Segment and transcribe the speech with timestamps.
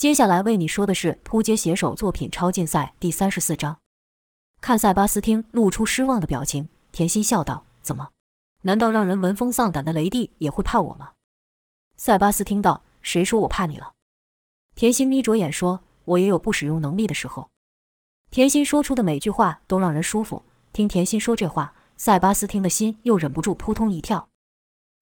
[0.00, 3.76] 接下来为你说的是扑街写手作品超竞赛第三十四章。
[4.62, 8.08] 看塞巴斯汀露出失望的表情，甜心笑道：“怎么？
[8.62, 11.10] 难道让人闻风丧胆的雷帝也会怕我吗？”
[11.98, 13.92] 塞巴斯汀道：“谁说我怕你了？”
[14.74, 17.50] 甜心眯着眼说：“我也有不使用能力的时候。”
[18.32, 20.42] 甜心说出的每句话都让人舒服。
[20.72, 24.30] 听甜心说这话，塞巴斯汀的心又忍不住扑通一跳。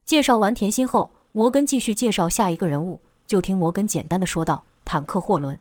[0.04, 3.00] 介绍完甜心后，摩根继续介绍下一个人物。
[3.28, 5.60] 就听摩根简单的说道：“坦克货轮。”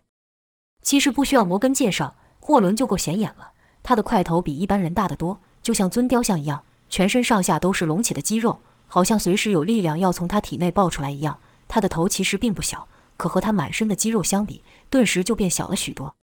[0.82, 3.52] 其实不需要摩根介绍，货轮就够显眼了。
[3.84, 11.40] 他的块头比一般人大得多，就像尊雕像一样，全身上下都是隆起的肌肉，好像随时有力量要从他体内爆出来一样。
[11.68, 16.16] 他的头其实并不小，可和他满身的肌肉相比，顿时就变小了许多。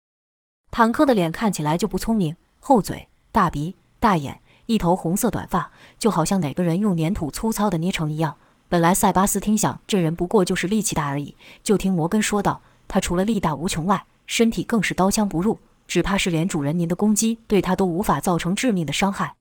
[0.71, 8.37] 坦克的脸看起来就不聪明，厚嘴、大鼻、大眼，一头红色短发，就好像哪个人用粘土粗糙的捏成一样。
[8.69, 11.37] 本来塞巴斯汀想，这人不过就是力气大而已。
[11.63, 19.37] 就听摩根说道：“他除了力大无穷外，身体更是刀枪不入，只怕是连主人您的攻击对他都无法造成致命的伤害。”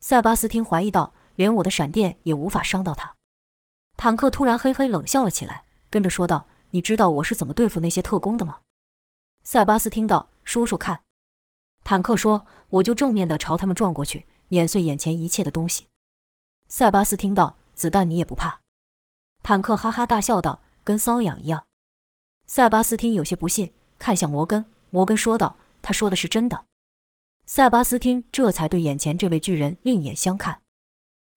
[0.00, 3.14] 塞巴斯汀怀疑道：“连我的闪电也无法伤到他。”
[3.96, 8.60] 坦克突然嘿嘿冷笑了起来，跟着说道：“你知道我是怎么对付那些特工的吗？”
[9.44, 11.00] 塞巴斯听到：“说说看。”
[11.84, 15.86] 坦克说：“我就正面的朝他们撞过去，碾碎眼前一切的东西。”
[16.68, 17.56] 塞巴斯听到。
[17.78, 18.58] 子弹你也不怕？
[19.44, 21.64] 坦克哈哈大笑道：“跟瘙痒一样。”
[22.50, 24.64] 塞巴斯汀有些不信，看向摩根。
[24.88, 26.64] 摩根说道：“他说的是真的。”
[27.44, 30.62] 塞巴斯汀这才对眼前这位巨人另眼相看。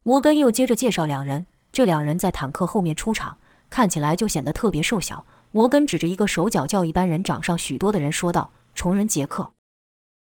[0.04, 3.38] 摩根又接着介绍两人，这两人在坦克后面出场，
[3.70, 5.26] 看起来就显得特别瘦小。
[5.52, 9.52] 摩根指着一个手脚较一般人长上许多的人说道：“虫人杰克。”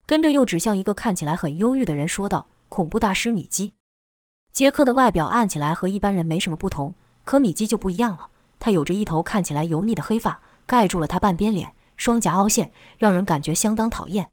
[0.05, 3.73] 跟着又指向一个看起来很忧郁的人说道：“恐怖大师米基。”
[4.53, 8.29] 杰克的外表按起来和一般人没什么不同，可米基就不一样了。
[8.59, 14.31] 他有着一头看起来油腻的黑发，盖住了他半边脸，双颊凹陷，让人感觉相当讨厌。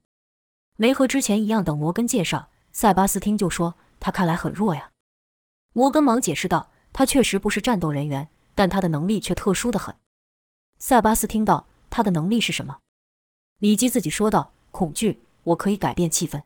[0.76, 4.90] 没和之前一样等摩根介绍，塞巴斯汀就说他看来很弱呀。
[5.72, 9.94] 摩根忙解释道：“他确实不是战斗人员，但他的能力却特殊的很。”
[10.78, 12.78] 塞巴斯汀道：“他的能力是什么？”
[13.58, 16.42] 米基自己说道：“恐惧，我可以改变气氛。”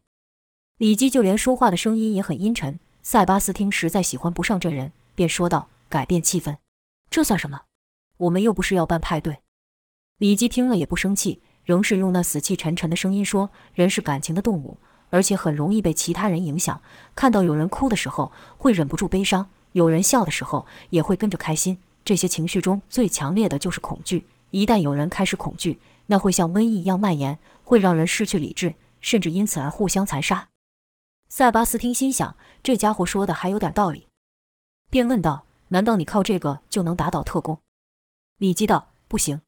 [0.78, 2.78] 米基就连说话的声音也很阴沉。
[3.02, 6.58] 塞巴斯汀实在喜欢不上这人，便说道：“改变气氛，
[7.08, 7.62] 这算什么？
[8.16, 9.38] 我们又不是要办派对。”
[10.18, 14.78] 李基听了也不生气，仍是用那死气沉沉的声音说：“人是感情的动物，
[15.10, 16.80] 而且很容易被其他人影响。
[17.14, 21.78] 看到有人哭的时候，会忍不住悲伤；有人笑的时候，也会跟着开心。
[22.02, 24.26] 这些情绪中最强烈的就是恐惧。
[24.52, 30.48] 一旦有人开始恐惧，那会像瘟疫一样蔓延，会让人失去理智，甚至因此而互相残杀。”
[31.28, 34.06] 塞巴斯汀心想，这家伙说的还有点道理，
[34.88, 37.58] 便问道：“难道你靠这个就能打倒特工？”
[38.38, 39.42] 李基道：“不行。”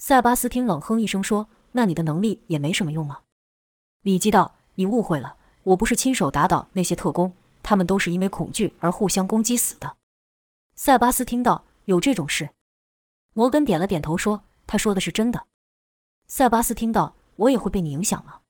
[0.00, 3.20] 塞巴斯汀冷哼一声说：“那你的能力也没什么用吗？”
[4.00, 9.98] 李基道：“你误会了，我不是亲手打倒那些特工，他们都是因为恐惧而互相攻击死的。”
[10.74, 12.48] 塞巴斯汀道：“有这种事？”
[13.34, 15.46] 摩根点了点头说：“他说的是真的。”
[16.26, 18.40] 塞巴斯汀道：“我也会被你影响吗？”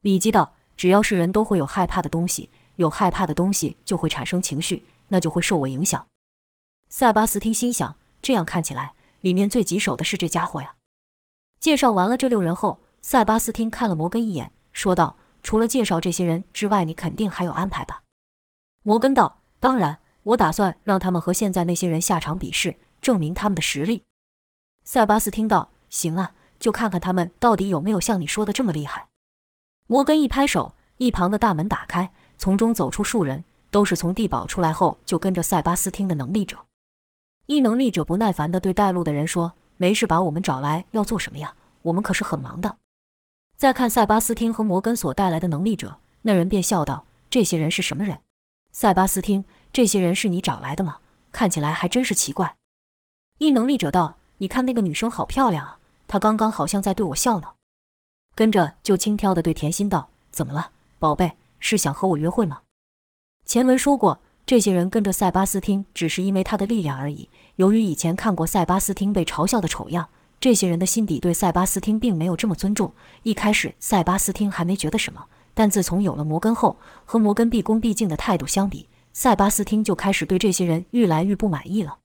[0.00, 0.54] 李基道。
[0.78, 6.06] 只要是人都会有害怕的东西，有害怕的东西就会产生情绪，那就会受我影响。
[6.88, 10.74] 塞巴斯汀心想，这样看起来，里面最棘手的是这家伙呀。
[11.58, 18.02] 介绍完了这六人后，塞巴斯汀看了摩根一眼，说道：“除了介绍这些人之外，你肯定还有安排吧？”
[18.82, 24.04] 摩根道：“当然，我打算让他们和现在那些人下场比试，证明他们的实力。”
[24.84, 29.08] 塞巴斯汀道：“行啊，就看看他们到底有没有像你说的这么厉害。”
[29.86, 36.56] 摩根一拍手，一旁的大门打开，从中走出数人，都是从地堡出来后就跟着塞巴斯汀的能力者。
[37.46, 41.54] 异能力者不耐烦地对带路的人说：“没事，把我们找来要做什么呀？
[41.82, 42.76] 我们可是很忙的。”
[43.56, 48.20] 再看塞巴斯汀和摩根所带来的能力者，那人便笑道：“这些人是什么人？”
[48.72, 50.98] 塞巴斯汀：“这些人是你找来的吗？
[51.32, 52.56] 看起来还真是奇怪。”
[53.38, 57.54] 异能力者道：“你看那个女生好漂亮啊，她刚刚好像在对我笑呢。”
[58.34, 61.36] 跟着就轻佻地对甜心道：“怎么了，宝贝？
[61.58, 62.62] 是想和我约会吗？”
[63.44, 64.20] 前文说过，
[64.50, 67.30] 这些人跟着塞巴斯汀只是因为他的力量而已。
[67.54, 70.08] 由于以前看过塞巴斯汀被嘲笑的丑样，
[70.40, 72.92] 这些人的心底对塞巴斯汀并没有这么尊重。
[73.22, 75.24] 一开始，塞巴斯汀还没觉得什么，
[75.54, 81.98] 但自从有了摩根后，和摩根毕恭毕敬的态度相比，塞巴斯汀就开始对这些人愈来愈不满意了。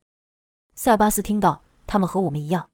[0.76, 2.70] 塞巴斯汀道：“他们和我们一样。”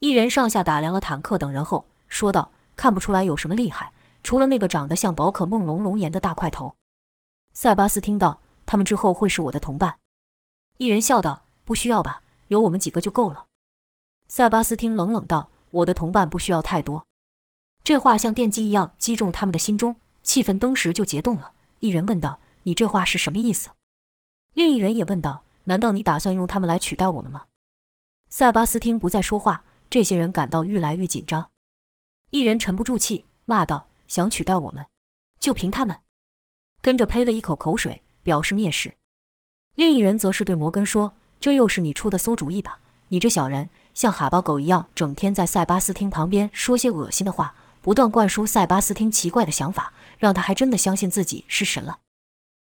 [0.00, 2.50] 一人上下打量了坦克等人后，说道。
[2.74, 6.76] 看不出来有什么厉害，除了那个长得像宝可梦龙龙岩的大块头。
[7.52, 9.98] 塞巴斯听到，他们之后会是我的同伴。
[10.76, 13.46] 一人笑道：“不需要吧，有我们几个就够了。”
[14.28, 17.06] 塞巴斯汀冷冷道：“我的同伴不需要太多。”
[17.82, 21.52] 这话像电击一样击中他们的心中，气氛登时就结冻了。
[21.78, 23.70] 一人问道：“你这话是什么意思？”
[24.54, 27.46] 另一人也问道：“难道你打算用他们来取代我们吗？”
[28.28, 31.50] 塞巴斯汀不再说话，这些人感到愈来愈紧张。
[32.30, 34.86] 一人沉不住气，骂道：“想取代我们，
[35.38, 36.00] 就凭他们！”
[36.82, 38.94] 跟着呸了一口口水，表示蔑视。
[39.76, 42.80] 另一人则是对摩根说：“这又是你出的馊主意吧？
[43.08, 47.54] 你这小人，像哈巴狗一样，整天在塞巴斯汀旁边说些恶心的话。”
[47.86, 51.98] 不断灌输塞巴斯汀奇怪的想法，让他还真的相信自己是神了。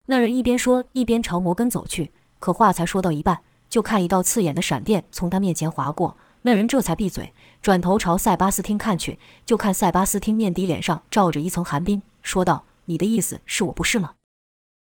[0.07, 2.11] 那人一边说，一边朝摩根走去。
[2.39, 6.17] 可话才说到一半，就看一道刺眼的闪电从他面前划过。
[6.41, 9.19] 那人这才闭嘴，转头朝塞巴斯汀看去。
[9.45, 14.15] 就看塞巴斯汀面底脸上罩着一层寒冰，说道：“你的意思是我不是吗？”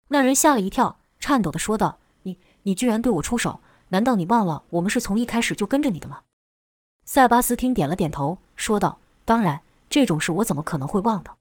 [0.10, 3.60] 那人吓了一跳，颤抖地说道：“你，你居然对我出手？
[3.90, 6.22] 难道你忘了我们是从一开始就跟着你的吗？”
[7.06, 11.32] 塞巴斯汀点了点头，说道：“当然。”这种事我怎么可能会忘的？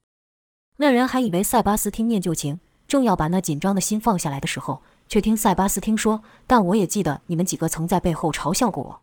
[0.77, 9.01] 那人还以为塞巴斯汀念旧情，正要把那紧张的心放下来的时候，却听塞巴斯汀说：“但我也记得你们几个曾在背后嘲笑过我。”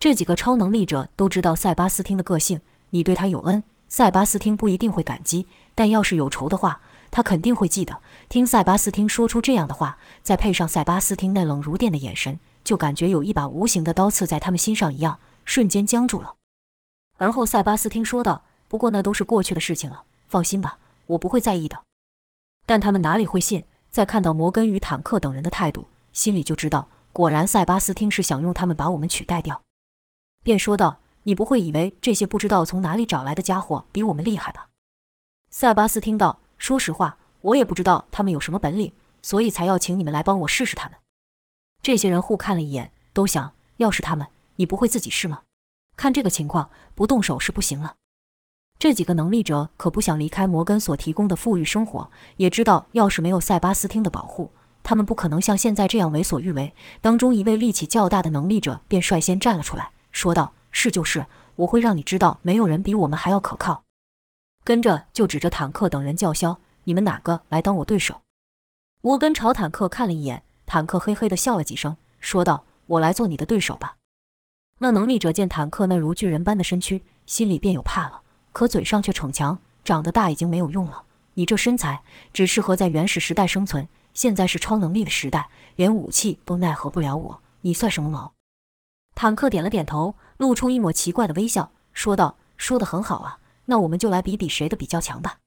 [0.00, 2.60] 这几个超能力者都知道塞巴斯汀的个性，
[2.90, 6.80] 你对他有恩，塞巴斯汀不一定会感激；但要是有仇的话，
[7.16, 7.98] 他肯定会记得。
[8.28, 16.34] 听塞巴斯汀说出这样的话，再配上塞巴斯汀那冷如电的眼神，就感觉有一把无形的刀刺在他们心上一样，瞬间僵住了。
[17.16, 18.42] 而后塞巴斯汀说道。
[18.68, 21.84] 不过那都是过去的事情了，放心吧，我不会在意的。
[22.66, 23.64] 但他们哪里会信？
[23.90, 29.62] 在看到摩根与坦克等人的态度，心里就知道，果然塞巴斯汀是想用他们把我们取代掉，
[30.42, 34.68] 便说道：“你不会以为这些不知道从哪里找来的家伙比我们厉害吧？”
[35.48, 38.92] 塞巴斯汀道：“说实话，我也不知道他们有什么本领，
[39.22, 40.98] 所以才要请你们来帮我试试他们。”
[41.82, 44.26] 这些人互看了一眼，都想：要是他们，
[44.56, 45.42] 你不会自己试吗？
[45.96, 47.94] 看这个情况，不动手是不行了。
[48.78, 54.50] 这几个能力者可不想离开摩根所提供的富裕生活，也知道要是没有塞巴斯汀的保护，
[54.82, 56.74] 他们不可能像现在这样为所欲为。
[57.00, 61.24] 当中一位力气较大的能力者便率先站了出来，说道：“是就是，
[61.54, 63.84] 我会让你知道，没有人比我们还要可靠。”
[64.66, 68.22] 跟着就指着坦克等人叫嚣：“你们哪个来当我对手？”
[69.00, 73.98] 摩根朝坦克看了一眼，坦克嘿嘿地笑了几声，说道：“我来做你的对手吧。”
[74.80, 78.22] 那能力者见坦克那如巨人般的身躯，心里便有怕了。
[78.52, 81.04] 可嘴上却逞强，长得大已经没有用了。
[81.34, 82.02] 你这身材
[82.32, 88.32] 只适合在原始时代生存，现在是超能力的时代，连武器都奈何不了我，你算什么毛？
[89.14, 95.38] 坦克点了点头，露出一抹奇怪的微笑，说道：“说得很好啊，那我们就来比比谁的比较强吧。”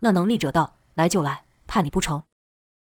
[0.00, 2.22] 那能力者道：“来就来，怕你不成？”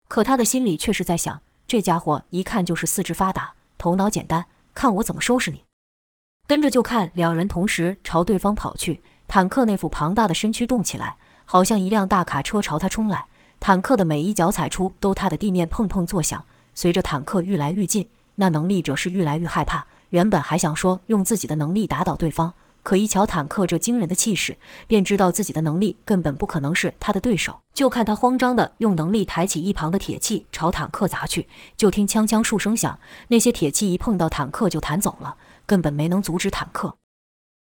[0.07, 5.63] 可他的心里却是在想：这家伙一看就是四肢发达，头脑简单，看我怎么收拾你。
[6.47, 9.01] 跟着就看两人同时朝对方跑去。
[9.27, 13.27] 坦克那副庞大的身躯动起来，好像一辆大卡车朝他冲来。
[13.59, 16.43] 坦克的每一脚踩出，都踏得地面砰砰作响。
[16.73, 19.85] 随着坦克愈来愈近，那能力者是愈来愈害怕。
[20.09, 27.59] 原本还想说用自己的能力打倒对方，可一瞧坦克这惊人的气势，便知道自己的能力根本不可能是他的对手。
[27.73, 31.47] 就看他慌张地用能力抬起一旁的铁器朝坦克砸去。
[31.77, 35.35] 就听枪枪数声响，那些铁器一碰到坦克就弹走了，
[35.65, 36.95] 根本没能阻止坦克。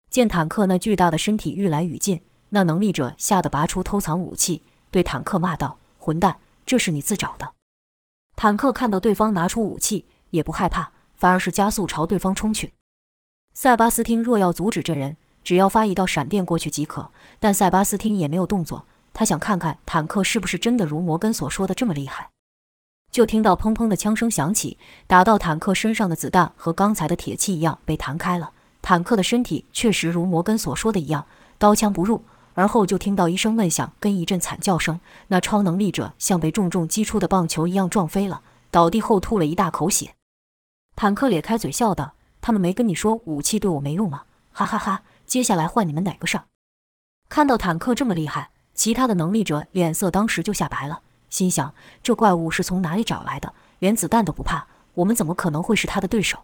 [0.10, 7.54] 见坦克那巨大的身体愈来愈近，那能力者吓得拔出偷藏武器，对坦克骂道：“混蛋，这是你自找的！”
[8.36, 12.74] 坦克看到对方拿出武器，也不害怕，反而是加速朝对方冲去。
[13.56, 17.12] 塞巴斯汀若要阻止这人，只要发一道闪电过去即可。
[17.40, 22.30] 但塞巴斯汀也没有动作，他想看看坦克是不是真的如摩根所说的这么厉害。
[23.12, 28.52] 就听到砰砰的枪声响起，打到坦克身上的子弹和刚才的铁器一样被弹开了。
[28.82, 31.26] 坦克的身体确实如摩根所说的一样，
[31.60, 32.24] 刀枪不入。
[32.56, 38.42] 而后就听到一声闷响，跟一阵惨叫声，那超能力者像被重重击出的棒球一样撞飞了，
[38.72, 40.14] 倒地后吐了一大口血。
[40.96, 44.24] 坦克咧开嘴笑道：“他们没跟你说武器对我没用吗？
[44.52, 45.04] 哈哈哈！
[45.26, 46.44] 接下来换你们哪个上？”
[47.30, 51.74] 看到坦克这么厉害，其他的能力者脸色当时就吓白了，心想：
[52.04, 53.54] 这怪物是从哪里找来的？
[53.80, 56.38] 连子弹都不怕，我们怎么可能会是他的对手？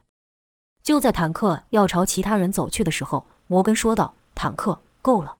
[0.81, 5.35] 就在坦克要朝其他人走去的时候，摩根说道：“坦克，够了。”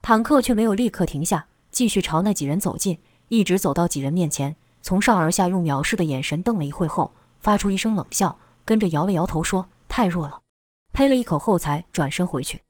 [0.00, 10.40] 坦克却没有立刻停下，继续朝那几人走近，一直走到几人面前，从上而下用藐视的眼神瞪了一会后，发出一声冷笑，跟着摇了摇头说：“太弱了。”
[10.96, 12.62] 呸了一口后，才转身回去。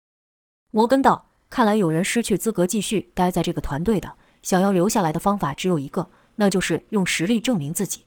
[0.72, 8.06] 摩根道：“看来有人失去资格继续待在这个团队的，想要留下来的方法只有一个，那就是用实力证明自己。”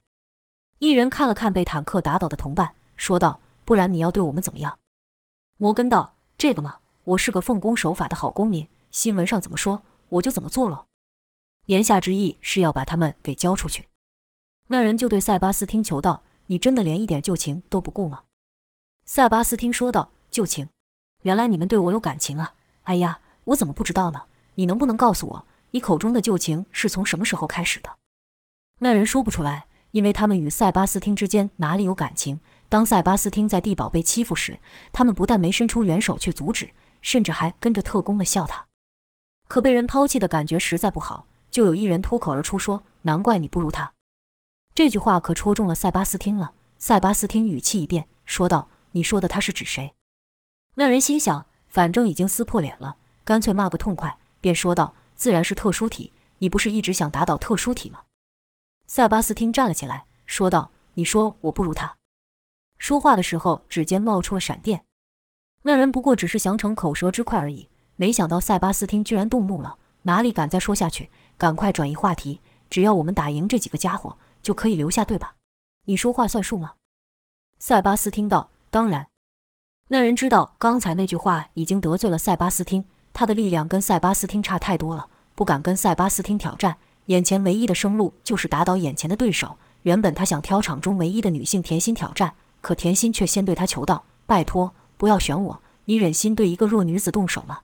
[0.79, 3.39] 一人看了看被坦克打倒的同伴，说道。
[3.65, 4.77] 不然你要对我们怎么样？
[5.57, 10.85] 摩根道：“这个嘛，我是个奉公守法的好公民，新闻上怎么说，我就怎么做了。”
[11.65, 13.87] 言下之意是要把他们给交出去。
[14.67, 18.24] 那人就对塞巴斯汀求道：“你真的连一点旧情都不顾吗？”
[19.07, 20.67] 塞巴斯汀说道：“旧情？
[21.21, 22.55] 原来你们对我有感情啊！
[22.85, 24.23] 哎呀，我怎么不知道呢？
[24.55, 27.97] 你能不能告诉我，你口中的旧情是从什么时候开始的？”
[28.81, 32.39] 那人说不出来，因为他们与塞巴斯汀之间哪里有感情？
[32.67, 34.57] 当塞巴斯汀在地堡被欺负时，
[34.91, 36.71] 他们不但没伸出援手去阻止，
[37.03, 38.65] 甚至还跟着特工们笑他。
[39.47, 43.93] 可被人抛弃的感觉实在不好，就有一人脱口而出说：“难怪你不如他。”
[44.73, 46.53] 这句话可戳中了塞巴斯汀了。
[46.79, 48.67] 塞巴斯汀语气一变，说道。
[48.95, 49.93] 你说的他是指谁？
[50.75, 56.13] 那人心想，反正已经撕破脸了，干脆骂个痛快，便说道：“自然是特殊体。
[56.37, 58.03] 你不是一直想打倒特殊体吗？”
[58.87, 61.97] 塞巴斯汀站了起来，说道：“你说我不如他？”
[62.79, 64.85] 说话的时候，指尖冒出了闪电。
[65.63, 71.09] 那人不过只是想逞口舌之快而已，没想到塞巴斯汀居然动怒了，哪里敢再说下去？
[71.37, 75.35] 赶快转移话题，只要我们打赢这几个家伙，就可以留下，对吧？
[75.83, 76.75] 你说话算数吗？
[77.59, 78.51] 塞巴斯汀道。
[78.75, 79.07] 当然，
[79.87, 86.75] 那人知道刚才那句话已经得罪了塞巴斯汀，他的力量跟塞巴斯汀差太多了，不敢跟塞巴斯汀挑战。
[87.05, 89.57] 眼前唯一的生路就是打倒眼前的对手。
[89.83, 97.61] 原本他想挑场中唯一的女性甜心挑战，可甜心却先对他求道：“拜托，不要选我，你忍心对一个弱女子动手吗？”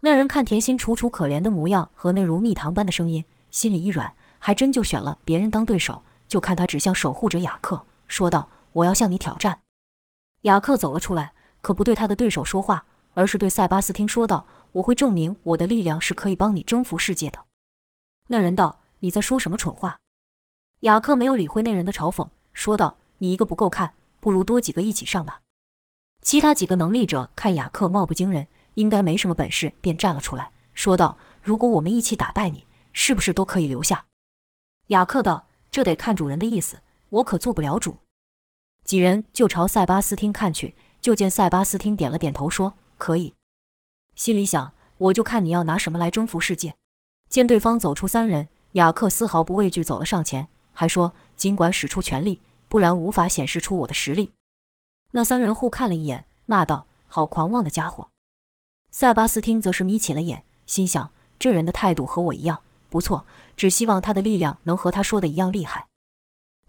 [0.00, 6.02] 那人看甜心楚楚可怜的模样和那如蜜糖般的声音，心里一软，还真就选了别人当对手。
[6.26, 9.58] 就看他指向守护者雅克，说道：“我要向你挑战。”
[10.42, 12.84] 雅克走了出来，可不对他的对手说话，
[13.14, 17.44] 而是对塞巴斯汀说道：“我会证明我的力量是可以帮你征服世界的。”
[18.28, 19.98] 那人道：“你在说什么蠢话？”
[20.80, 25.42] 雅克没有理会那人的嘲讽，说道：“你一个不够看，不如多几个一起上吧。”
[26.22, 34.06] 其他几个能力者看雅克貌不惊人，应该没什么本事，便站了出来，说道：“如果我们一起打败你，是不是都可以留下？”
[34.88, 36.80] 雅克道：“这得看主人的意思，
[37.10, 37.98] 我可做不了主。”
[38.84, 43.34] 几人就朝塞巴斯汀看去，就见塞巴斯汀点了点头，说：“可以。”
[44.14, 46.74] 心里想：“我就看你要拿什么来征服世界。”
[47.30, 54.32] 见对方走出三人，雅克丝毫不畏惧，走了上前，还说：“尽管使出全力，不然无法显示出我的实力。”
[55.12, 58.08] 那三人互看了一眼，骂道：“好狂妄的家伙！”
[58.90, 62.60] 塞巴斯汀则是眯起了眼，心想：“这人的态度和我一样，
[62.90, 63.24] 不错，
[63.56, 65.86] 只希望他的力量能和他说的一样厉害。”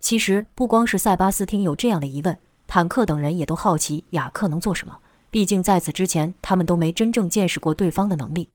[0.04, 4.98] 其实不光是塞巴斯汀有这样的疑问，坦克等人也都好奇雅克能做什么。
[5.32, 8.50] 毕竟在此之前，他们都没真正见识过对方的能力。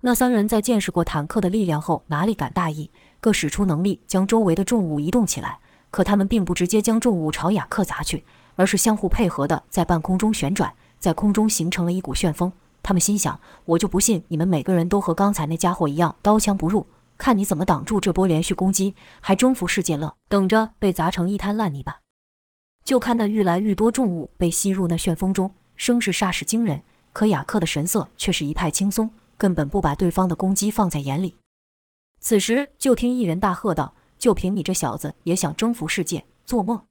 [0.00, 2.90] 那三人在见识过坦克的力量后，哪里敢大意，
[3.20, 5.60] 各使出能力将周围的重物移动起来。
[5.92, 8.24] 可他们并不直接将重物朝雅克砸去，
[8.56, 12.52] 而是相互配合的在半空中旋转，在空中形成了一股旋风。
[12.82, 16.84] 他们心想：我就不信你们每个人都和刚才那家伙一样刀枪不入。
[17.16, 20.16] 看你怎么挡住这波连续攻击，还征服世界了？
[20.28, 22.00] 等着被砸成一滩烂泥吧！
[22.84, 26.82] 就看那愈来愈多重物被吸入那旋风中，声势煞是惊人。
[27.12, 31.36] 可雅克的神色却是一派轻松，根本不把对方的攻击放在眼里。
[32.20, 36.24] 此时，就听一人大喝道：“就凭你这小子也想征服世界？
[36.44, 36.82] 做梦！”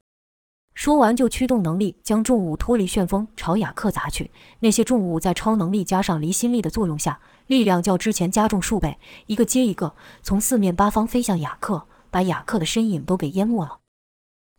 [0.74, 4.32] 说完，就驱动能力将重物脱离旋风，朝雅克砸去。
[4.60, 13.80] 那些重物在超能力加上离心力的作用下，力量较之前加重数倍，一个接一个从四面八方飞向雅克，把雅克的身影都给淹没了。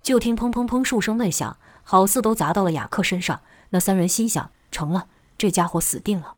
[0.02, 3.40] 就听砰砰砰数声闷响，好似都砸到了雅克身上。
[3.70, 6.36] 那三人心想：成了，这家伙死定了，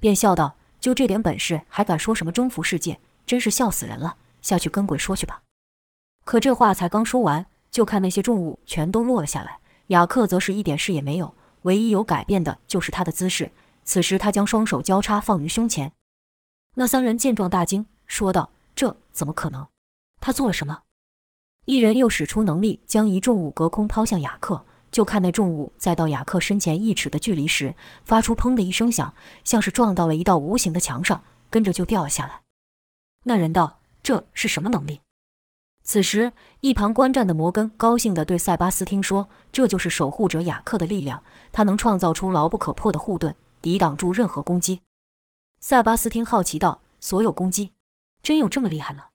[0.00, 2.98] 便笑道：“就这点本事，还敢说什么征服世界？
[3.26, 4.16] 真是笑死人了！
[4.40, 5.42] 下去跟鬼说去吧。”
[6.24, 7.46] 可这话才刚说完。
[7.70, 9.58] 就看那些重物全都落了下来，
[9.88, 13.50] 雅克则是一点事也没有，唯一有改变的就是他的姿势。
[13.84, 15.92] 此时他将双手交叉放于胸前。
[16.74, 19.66] 那三人见状大惊，说道：“这怎么可能？
[20.20, 20.82] 他做了什么？”
[21.64, 24.64] 一人又使出能力，将一重物隔空抛向雅克。
[24.90, 29.12] 就看那重物在到雅克身前一尺的距离时，发出砰的一声响，
[29.44, 32.40] 像是撞到了一道无形的墙上，跟着就掉了下来。
[33.24, 35.00] 那人道：“这是什么能力？”
[35.88, 44.82] 此时，一旁观战的摩根高兴地对塞巴斯汀说：“这就是守护者雅克的力量，他能创造出牢不可破的护盾，抵挡住任何攻击。”
[45.60, 47.72] 塞巴斯汀好奇道：“所有攻击，
[48.22, 49.06] 真有这么厉害吗？”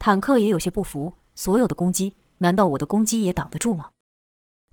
[0.00, 3.90] 坦克也有些不服：“所有的攻击，难道我的攻击也挡得住吗？”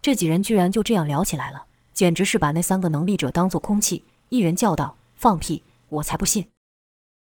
[0.01, 4.03] 这几人居然就这样聊起来了，简直是把那三个能力者当做空气。
[4.29, 5.63] 一人叫道：“放屁！
[5.89, 6.49] 我才不信！”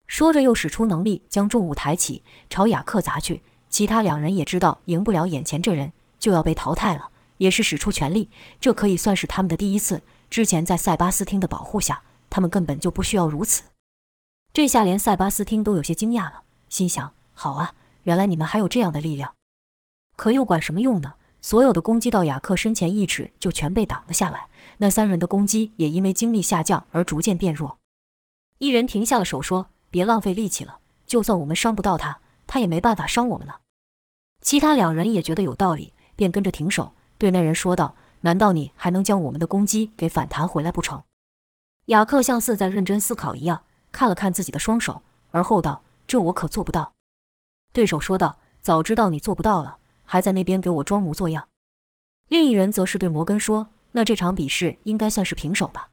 [0.06, 3.42] 说着又使出能力，将重物抬起，朝雅克砸去。
[3.70, 8.30] 其他两人也知道赢不了眼前这人，就要被淘汰了，也是使出全力。
[8.60, 13.62] 这可以算是他们的第一次，之前在塞巴斯汀的保护下，他们根本就不需要如此。
[14.52, 19.34] 这下连塞巴斯汀都有些惊讶了，心想：好啊，原来你们还有这样的力量。
[20.16, 21.14] 可又管什么用呢？
[21.40, 24.48] 所有的攻击到雅克身前一尺就全被挡了下来。
[24.78, 27.78] 那三人的攻击也因为精力下降而逐渐变弱。
[28.58, 33.60] 一人停下了手，说：“别浪费力气了，就算我们伤不到他，他也没办法伤我们了。”
[34.42, 41.04] 其他两人也觉得有道理，便跟着停手，对那人说道：“难道你还能将我们的攻击给反弹回来不成？”
[41.86, 43.62] 雅克像似在认真思考一样，
[43.92, 46.92] 看了看自己的双手，而后道：“这我可做不到。”
[47.72, 51.48] 对手说道：“早知道你做不到了，还在那边给我装模作样。”
[52.28, 55.88] 另一人则是对摩根说：“那这场比试应该算是平手吧？”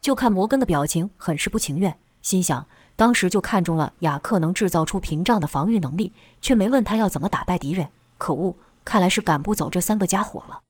[0.00, 2.66] 就看摩根的表情，很是不情愿，心想：
[2.98, 7.88] 当时就看中了雅克能制造出屏障的防御能力，却没问他要怎么打败敌人。
[8.18, 10.62] 可恶，看来是赶不走这三个家伙了。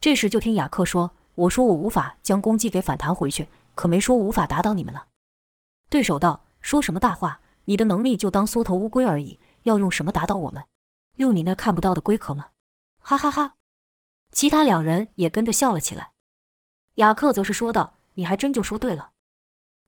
[0.00, 3.46] 这时就听雅克说：“我说我无法将攻击给反弹回去，
[3.76, 5.06] 可没说无法打倒你们了。”
[5.88, 7.38] 对手道：“说什么大话？
[7.66, 10.64] 你的能力就当缩头乌龟而已，要用什么打倒我们？
[11.18, 12.48] 用你那看不到的龟壳吗？”
[12.98, 13.54] 哈哈哈！
[14.32, 16.10] 其他两人也跟着笑了起来。
[16.96, 17.94] 雅克则是说道。
[18.16, 19.10] 你还真就说对了，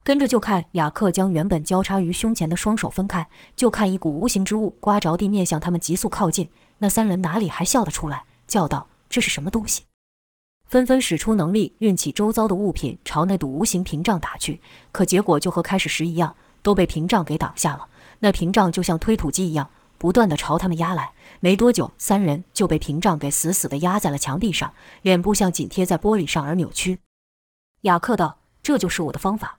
[0.07, 6.49] 跟着就看雅克将原本交叉于胸前的双手分开，就看一股无形之物刮着地，面向他们急速靠近。
[6.79, 9.83] 那三人哪里还笑得出来，叫道：“这是什么东西？”
[10.71, 14.61] 纷纷使出能力，运起周遭的物品朝那堵无形屏障打去。
[14.93, 17.89] 可结果就和开始时一样，都被屏障给挡下了。
[18.21, 21.11] 那屏障就像推土机一样，不断的朝他们压来。
[21.41, 24.73] 没多久，三人就被屏障给死死的压在了墙壁上，
[25.03, 27.01] 脸部像紧贴在玻璃上而扭曲。
[27.81, 29.59] 雅克道：“这就是我的方法。”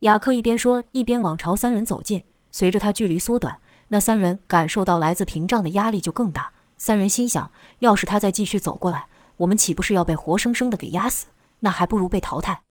[0.00, 2.24] 雅克一边说，一边往朝三人走近。
[2.52, 6.52] 随着他距离缩短，那三人感受到来自屏障的压力就更大。
[6.76, 9.06] 三人心想：要是他再继续走过来，
[9.38, 11.28] 我们岂不是要被活生生的给压死？
[11.60, 12.62] 那还不如被淘汰。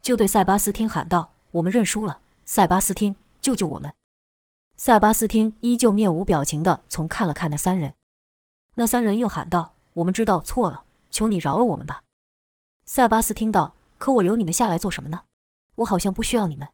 [0.00, 3.92] 就对塞巴斯汀喊道：“我们认输了，塞巴斯汀，救救我们！”
[4.76, 7.94] 塞巴斯汀依旧面无表情地从看了看那三人。
[8.74, 12.02] 那三人又喊道：“我们知道错了，求你饶了我们吧。”
[12.86, 13.74] 塞巴斯汀道。
[13.96, 15.22] 可我留你们下来做什么呢？
[15.76, 16.68] 我好像不需要你们。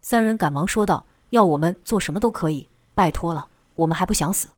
[0.00, 4.48] 三人赶忙说道：“要我们做什么都可以，拜托了，我们还不想死。”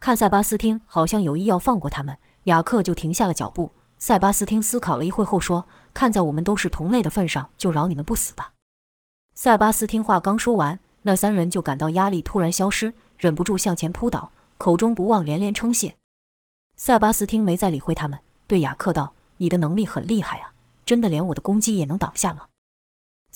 [0.00, 3.72] 看塞巴斯汀好像有意要放过他们，雅克就停下了脚步。
[3.98, 8.52] 塞巴斯汀思考了一会后说：“看在我们都是同类的份上，就饶你们不死吧。”
[9.34, 15.96] 塞巴斯汀话刚说完，那三人就感到压力突然消失，忍不住向前扑倒，口中不忘连连称谢。
[16.76, 20.52] 塞巴斯汀没再理会他们，对雅克道：“你的能力很厉害啊。”
[20.84, 22.46] 真的连我的攻击也能挡下吗？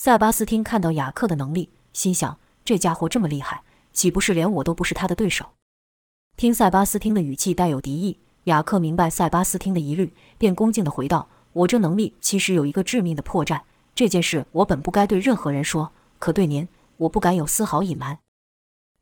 [0.01, 5.45] 塞巴斯汀看到雅克的能力，心想：这家伙这么厉害，岂不是连我都不是他的对手？
[6.37, 18.21] 听塞巴斯汀的语气带有敌意，雅克明白塞巴斯汀的疑虑，便恭敬地回道：“我这能力其实有一个致命的破绽，这件事我本不该对任何人说，可对您，我不敢有丝毫隐瞒。”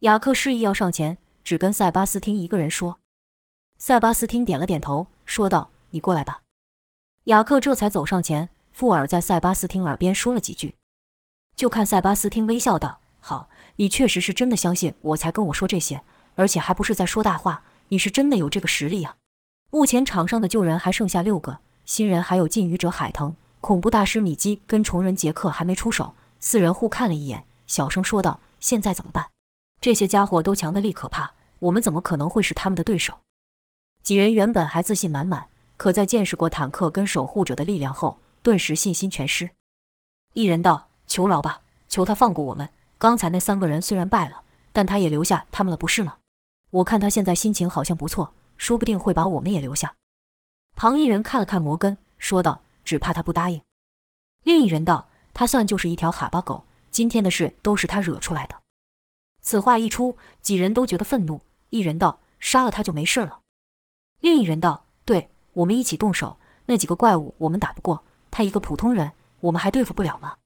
[0.00, 3.00] 雅克示意要上前，只跟塞巴斯汀一个人说。
[3.76, 6.40] 塞巴斯汀点了点头，说道：“你过来吧。”
[7.24, 10.74] 雅克这才走上前，附耳在塞巴斯汀耳边说了几句。
[11.56, 16.02] 就看塞巴斯汀微笑道：“好，你确实是真的相信我才跟我说这些，
[16.34, 19.16] 而且还不是在说大话，你是真的有这个实力啊。”
[19.72, 26.14] 目前场上的旧人还剩下六个，新人还有禁渔者海腾、恐怖大师米基跟虫人杰克还没出手。
[26.38, 29.30] 四人互看了一眼，小声说道：“现在怎么办？
[29.80, 33.14] 这些家伙都强得力可怕，我们怎么可能会是他们的对手？”
[34.04, 35.48] 几人原本还自信满满。
[35.78, 39.50] 可在见识过坦克跟守护者的力量后，顿时信心全失。
[40.32, 42.68] 一人道：“求饶吧，求他放过我们。
[42.98, 44.42] 刚才那三个人虽然败了，
[44.72, 46.18] 但他也留下他们了，不是吗？
[46.70, 49.94] 我看他现在心情好像不错，说不定会把我们也留下。”
[50.76, 53.62] 旁一人看了看摩根，说道：“只怕他不答应。”
[54.44, 58.56] 另一人道：“他算就是一条哈巴狗，今天的事都是他惹出来的。”
[59.42, 61.40] 此话一出，几人都觉得愤怒。
[61.70, 63.40] 一人道：“杀了他就没事了。”
[64.20, 70.36] 另一人道：“对。”我们一起动手，那几个怪物我们打不过，他一个普通人，我们还对付不了吗？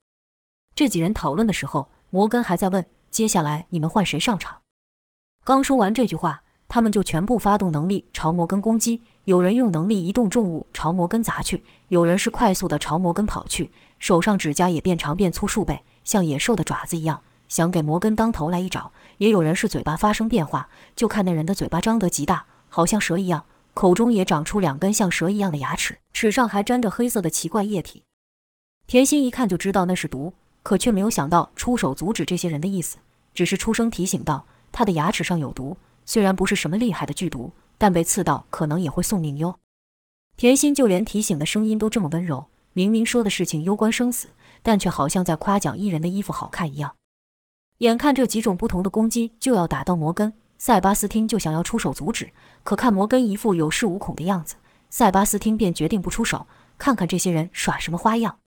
[0.80, 4.62] 这几人讨论的时候，摩根还在问：“接下来你们换谁上场？”
[5.44, 9.02] 刚说完这句话，他们就全部发动能力朝摩根攻击。
[9.26, 18.90] 有人用能力移动重物朝摩根砸去，有人是快速的朝摩根跑去，手上指甲也变长变粗数倍，像野兽的爪子一样，想给摩根当头来一爪。
[19.18, 23.44] 也有人是嘴巴发生变化，就看那人的嘴巴张得极大，好像蛇一样。
[23.74, 28.04] 口中也长出两根像蛇一样的牙齿，齿上还沾着黑色的奇怪液体。
[28.86, 32.98] 甜心一看就知道那是毒，可却没有想到出手阻止这些人的意思，
[33.34, 39.58] 只是出声提醒道：“他的牙齿上有毒，虽然不是什么厉害的剧毒，但被刺到可能也会送命哟。”
[40.36, 44.28] 甜心就连提醒的声音都这么温柔，明明说的事情攸关生死，
[44.62, 46.94] 但却好像在夸奖伊人的衣服好看一样。
[47.78, 54.56] 眼看这几种不同的攻击就要打到摩根，塞巴斯汀就想要出手阻止，可看摩根一副有恃无恐的样子，
[54.90, 56.46] 塞巴斯汀便决定不出手，
[56.76, 58.39] 看看这些人耍什么花样。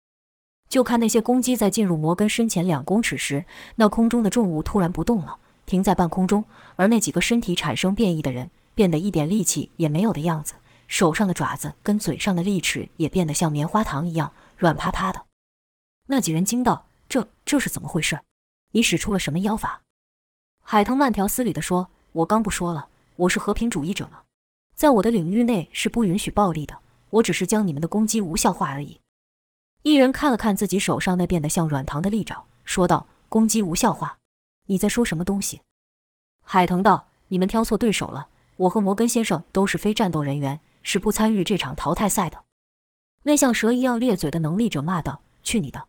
[0.72, 3.44] 就看那些公鸡在进入摩根身前两公尺时，
[3.76, 6.46] 那空中的重物突然不动了，停在半空中，
[6.78, 10.54] 而那几个身体产生变异的人变得一点力气也没有的样子，
[10.88, 15.26] 手上的爪子跟嘴上的利齿也变得像棉花糖一样软趴趴的。
[16.08, 18.22] 那几人惊道：“这这是怎么回事？
[18.72, 19.82] 你使出了什么妖法？”
[20.64, 24.22] 海藤慢条斯理地说：“我刚不说了，我是和平主义者吗？
[24.74, 26.78] 在我的领域内是不允许暴力的，
[27.10, 29.02] 我只是将你们的攻击无效化而已。”
[29.84, 34.20] 一人看了看自己手上那变得像软糖的利爪，说道：“攻击无效化？
[34.68, 35.62] 你在说什么东西？”
[36.46, 38.28] 海腾道：“你们挑错对手了。
[38.58, 42.44] 我和摩根先生都是非战斗人员，是不参与这场淘汰赛的。”
[43.24, 45.88] 那像蛇一样咧嘴的能力者骂道：“去你的！”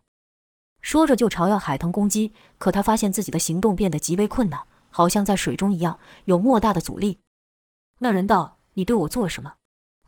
[0.81, 7.19] 说着就朝要海腾攻击，可他发现自己的行动变得极为困难，好像在水中一样，有莫大的阻力。
[7.99, 9.53] 那人道：“你对我做了什么？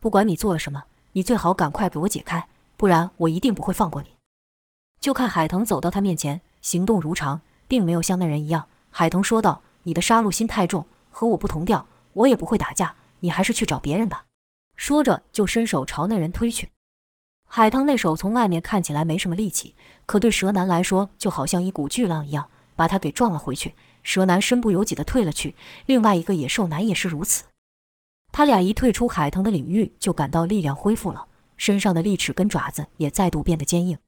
[0.00, 4.08] 不管你做了什么，你最好赶快给我解开。”不然我一定不会放过你。
[5.00, 8.66] 就看海腾走到他面前，行动如常，并没有像那人一样。
[8.90, 11.86] 海腾说道：“你的杀戮心太重，和我不同调。
[12.14, 14.24] 我也不会打架，你还是去找别人吧。”
[14.76, 16.70] 说着就伸手朝那人推去。
[17.48, 23.74] 海腾那手从外面看起来没什么力气，可对蛇男来说就好像一股巨浪一样，把他给撞了回去。
[24.02, 25.54] 蛇男身不由己地退了去，
[25.86, 27.44] 另外一个野兽男也是如此。
[28.32, 31.26] 他俩一退出海腾的领域，就感到力量恢复了。
[31.56, 33.98] 身上的利齿跟爪子也再度变得坚硬。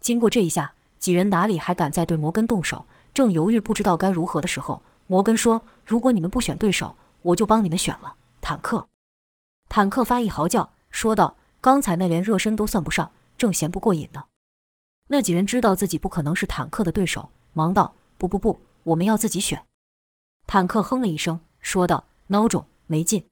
[0.00, 2.86] 经过这一下，几人哪里还敢再对摩根动手？
[3.14, 8.88] 正犹豫不知道该如何的时候，摩根说：“如果你们不选对手，我就帮你们选了。”坦克，
[9.68, 14.24] 坦克发一嚎叫，说道：“刚才那连热身都算不上，正嫌不过瘾呢。”
[15.08, 19.64] 那几人知道自己不可能是坦克的对手，忙道：“不不不，我们要自己选。”
[20.46, 23.24] 坦克哼了一声，说道：“孬种，没劲。”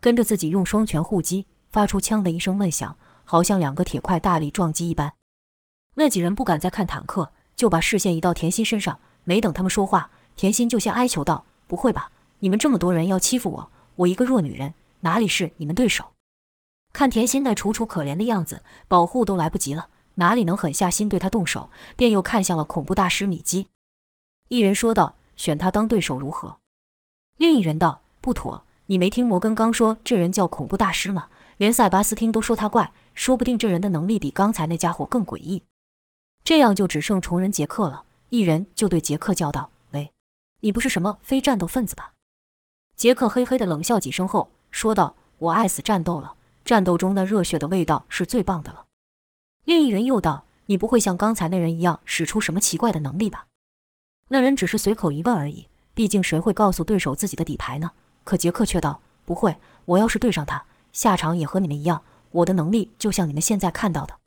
[0.00, 1.46] 跟着自己用双拳护击。
[1.78, 5.12] 发出“枪”的一声闷响，好像两个铁块大力撞击一般。
[5.94, 8.98] 那几人不敢再看坦克，就把视线移到甜心身上。
[9.22, 12.10] 没等他们说话，甜心就先哀求道：“不会吧？
[12.40, 16.06] 你们这么多人要欺负我，我一个弱女人哪里是你们对手？”
[16.92, 19.86] 看甜心那楚楚可怜的样子，保护都来不及了，
[20.16, 21.70] 哪里能狠下心对他动手？
[21.96, 23.68] 便又看向了恐怖大师米基。
[24.48, 26.56] 一人说道：“选他当对手如何？”
[27.38, 35.64] 另一人道：“不妥，你没听摩根刚说这人叫恐怖大师吗？”连塞巴斯汀都说他怪，说不定这人的能力比刚才那家伙更诡异。
[36.44, 38.04] 这样就只剩虫人杰克了。
[38.30, 40.12] 一人就对杰克叫道：“喂，
[40.60, 42.12] 你不是什么非战斗分子吧？”
[42.94, 48.86] 杰克嘿嘿的冷笑几声后说道：“我爱死战斗了，战斗中那热血的味道是最棒的了。”
[49.64, 53.46] 另一人又道：“你不会像刚才那人一样使出什么奇怪的能力吧？”
[54.28, 57.90] 那人只是随口一问而已，毕竟谁会告诉对手自己的底牌呢？
[58.22, 60.64] 可杰克却道：“不会，我要是对上他。”
[60.98, 64.18] 下场也和你们一样，我的能力就像你们现在看到的。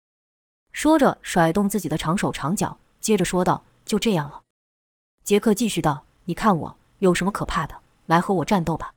[0.71, 4.43] 说着，甩动自己的长手长脚，接着说道：“就这样了。”
[5.21, 7.75] 杰克继续道：“你看我有什么可怕的？
[8.05, 8.93] 来和我战斗吧。”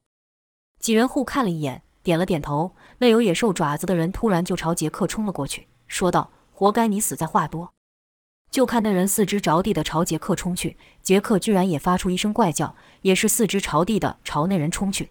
[0.79, 2.71] 几人互看了一眼，点了点头。
[2.99, 7.73] 那有野兽爪子的人突然就朝杰克冲了过去，说道：“活该你死在话多。”
[8.53, 15.11] 就看那人四肢着地的朝杰克冲去，杰克居然也发出一声怪叫，也是四肢朝地的朝那人冲去。